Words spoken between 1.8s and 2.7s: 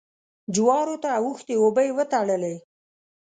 يې وتړلې.